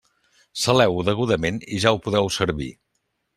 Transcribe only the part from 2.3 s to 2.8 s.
servir.